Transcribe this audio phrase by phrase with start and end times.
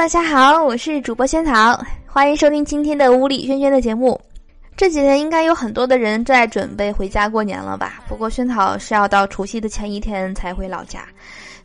[0.00, 4.18] 大家好，我是主播仙草，欢迎收听今天的屋里轩轩的节目。
[4.74, 8.02] 这几天应该有很多的人在准备回家过年了吧？
[8.08, 11.04] 不过萱草是要到除夕的前一天才回老家，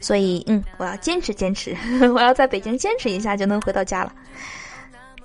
[0.01, 1.73] 所以嗯，我要坚持坚持，
[2.13, 4.11] 我要在北京坚持一下就能回到家了。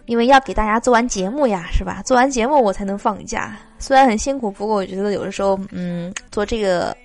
[0.07, 2.01] 因为要给大家做完节目呀，是吧？
[2.07, 6.97] 做完节目我才能放假，虽然很辛苦，不过我觉得有的时候，嗯，做这个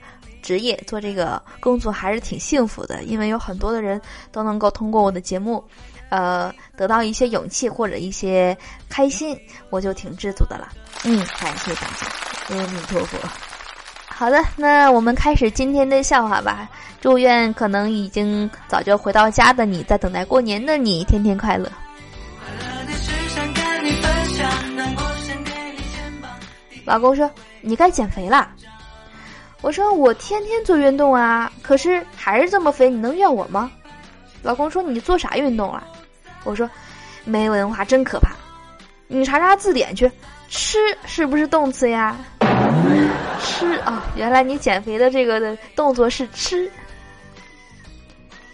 [0.45, 3.99] 职业、做这个工作还是挺幸福的，因为有很多的人
[4.31, 5.63] 都能够通过我的节目，
[6.09, 8.55] 呃，得到一些勇气或者一些
[8.87, 9.35] 开心，
[9.71, 10.69] 我就挺知足的了。
[11.03, 13.17] 嗯，感谢大家，阿弥陀佛。
[14.07, 16.69] 好的，那我们开始今天的笑话吧。
[17.01, 21.67] 祝愿可能已经早就回到家的你，在等待过年的你，天天快乐。
[26.85, 27.29] 老公说
[27.61, 28.47] ：“你该减肥了。”
[29.65, 33.71] 我说：“我天天做运动啊，可是还是这么肥，你能怨我吗？”
[34.43, 35.83] 老公说：“你做啥运动了？”
[36.45, 36.69] 我说
[37.25, 38.29] ：“没文化真可怕，
[39.07, 40.09] 你查查字典去，
[40.49, 40.77] 吃
[41.07, 42.15] 是不是动词呀？
[43.41, 46.71] 吃啊，原来你减肥的这个的动作是吃。”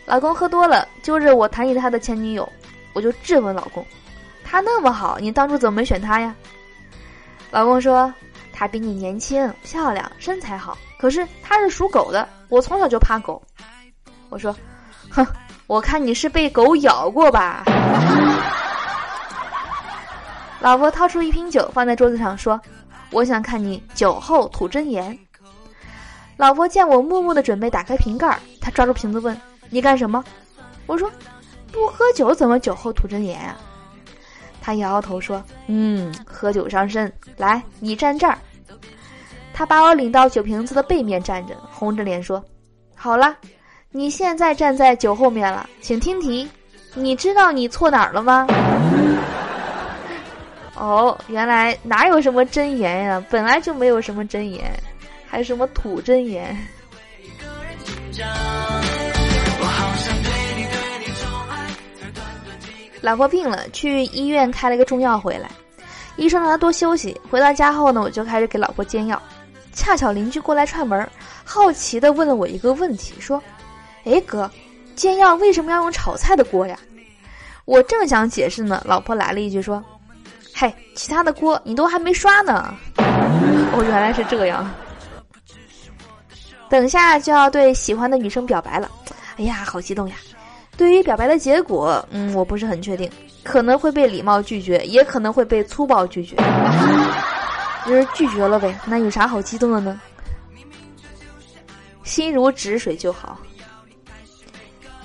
[0.07, 2.49] 老公喝多了，揪着我谈起他的前女友，
[2.93, 3.85] 我就质问老公
[4.45, 6.33] ：“他那么好，你当初怎么没选他呀？”
[7.51, 8.13] 老公说
[8.61, 13.41] ：“他比你年轻、漂亮、身材好，可是他是属狗的，我从小就怕狗。”
[14.29, 14.55] 我说
[15.09, 15.25] ：“哼，
[15.65, 17.63] 我看你是被狗咬过吧。”
[20.61, 22.61] 老婆掏出一瓶酒放在桌子上说
[23.09, 25.17] ：“我想看你酒后吐真言。”
[26.37, 29.35] 老婆见我默默的准备打开瓶盖，她抓住瓶子问
[29.71, 30.23] ：“你干什么？”
[30.85, 31.11] 我说
[31.73, 33.57] ：“不喝酒怎么酒后吐真言啊？”
[34.61, 37.11] 他摇摇头说：“嗯，喝酒伤身。
[37.37, 38.37] 来，你站这儿。”
[39.53, 42.43] 他把我领到酒瓶子的背面站着，红着脸说
[42.95, 43.35] ：“好了，
[43.91, 46.49] 你现在站在酒后面了，请听题。
[46.93, 48.47] 你知道你错哪儿了吗？”
[50.75, 53.23] 哦，原来哪有什么真言呀？
[53.29, 54.71] 本来就没有什么真言，
[55.27, 56.57] 还什么土真言。
[63.01, 65.49] 老婆病了，去医院开了个中药回来，
[66.15, 67.19] 医生让他多休息。
[67.29, 69.21] 回到家后呢，我就开始给老婆煎药。
[69.73, 71.09] 恰巧邻居过来串门，
[71.43, 73.41] 好奇的问了我一个问题，说
[74.03, 74.49] ：“哎哥，
[74.95, 76.77] 煎药为什么要用炒菜的锅呀？”
[77.65, 79.81] 我正想解释呢，老婆来了一句说
[80.53, 82.75] ：“嘿，其他的锅你都还没刷呢。
[83.71, 84.69] ”哦，原来是这样。
[86.69, 88.91] 等下就要对喜欢的女生表白了，
[89.37, 90.15] 哎呀，好激动呀！
[90.81, 93.07] 对于表白的结果，嗯，我不是很确定，
[93.43, 96.35] 可能会被礼貌拒绝，也可能会被粗暴拒绝。
[97.85, 100.01] 就是拒绝了呗，那有啥好激动的呢？
[102.03, 103.37] 心如止水就好。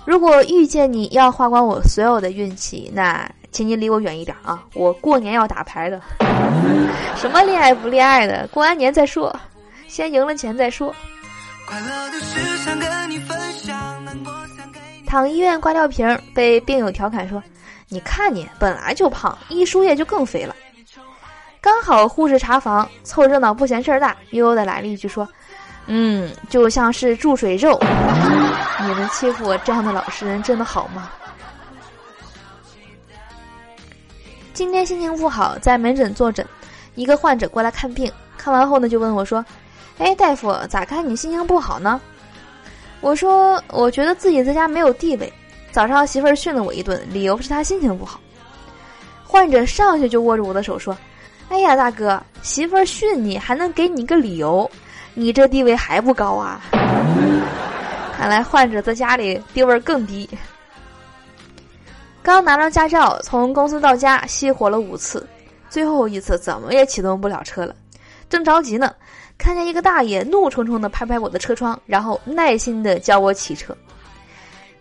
[0.06, 4.65] 如果遇见你要花光我所有的运气，那请你离我远一点啊！
[4.72, 6.00] 我过年要打牌的，
[7.16, 9.31] 什么恋爱不恋爱的，过完年再说，
[9.88, 10.97] 先赢了钱再说。
[11.66, 13.76] 快乐的事想跟你分享，
[14.06, 14.32] 难过
[15.06, 17.43] 躺医院挂吊瓶，被病友调侃说
[17.89, 20.55] ：“你看你本来就胖，一输液就更肥了。”
[21.61, 25.27] 刚好护士查房，凑热闹不嫌事儿大，悠悠的来了一句说
[25.87, 27.78] ：“嗯，就像是注水肉。”
[28.83, 31.11] 你们欺负我这样的老实人真的好吗？
[34.53, 36.47] 今天心情不好，在门诊坐诊，
[36.95, 39.45] 一个患者过来看病，看完后呢就问我说
[39.99, 42.00] ：“哎，大夫，咋看你心情不好呢？”
[43.01, 45.33] 我说，我觉得自己在家没有地位。
[45.71, 48.19] 早上媳妇儿训了我一顿，理由是她心情不好。
[49.25, 50.97] 患者上去就握着我的手说
[51.51, 54.69] ：“哎呀，大哥，媳妇儿训你还能给你个理由，
[55.15, 56.62] 你这地位还不高啊？”
[58.17, 60.28] 看来患者在家里地位更低。
[62.23, 65.28] 刚拿到驾照，从公司到家熄火了五次，
[65.69, 67.75] 最后一次怎么也启动不了车了，
[68.31, 68.92] 正着急呢。
[69.38, 73.77] 看见一个大爷怒冲冲的拍拍我的车窗，然后耐心的教我骑车。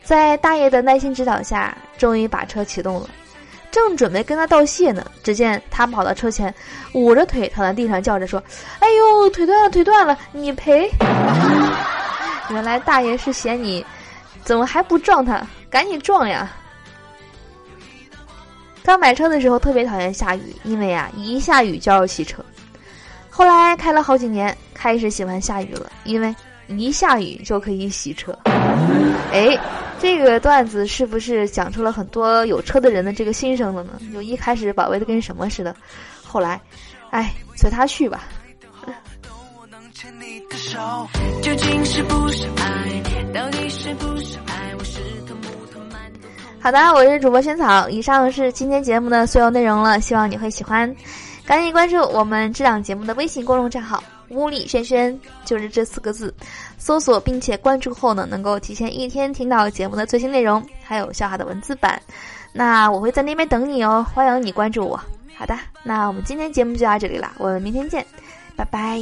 [0.04, 3.10] 在大爷的耐心指导下，终于把车启动了。
[3.72, 6.54] 正准备跟他道谢呢，只见他跑到车前，
[6.94, 8.42] 捂着腿躺在地上叫着说
[8.80, 10.90] ：“哎呦，腿断了，腿断了，你赔！”
[12.50, 13.86] 原来大爷是嫌你
[14.44, 16.50] 怎么还不撞他，赶紧撞呀！
[18.84, 22.46] 刚买车的时候特别讨厌下雨，因为呀，一下雨就要洗车。
[23.36, 26.34] 后来开了好几年，开始喜欢下雨了，因为
[26.68, 28.32] 一下雨就可以洗车。
[29.34, 29.60] 哎，
[30.00, 34.00] 这个段子是不是讲出了很多有车的人的这个心声了呢？
[34.14, 35.76] 就一开始宝贝的跟什么似的，
[36.24, 36.62] 后来，
[37.10, 38.24] 哎，随他去吧。
[46.62, 50.90] 好的，我是主播萱草，以上是今天节目的所有内容了，希望你会喜欢。
[51.46, 56.34] 赶紧关注我们这档节目的微信公众账号“屋里轩轩”，就是这四个字，
[56.78, 62.02] 搜索并且关注后呢，能够提前一天听到节目的最新内容，还有笑话的文字版。
[62.52, 65.00] 那我会在那边等你哦，欢迎你关注我。
[65.38, 68.04] 好的，那我们今天节目就到这里了，我们明天见，
[68.56, 69.00] 拜拜。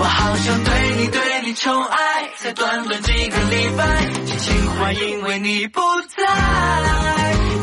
[0.00, 2.17] 我好想对你对你宠爱，
[2.54, 6.24] 短短几个礼拜心情坏因为你不在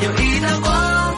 [0.04, 1.16] 有一道光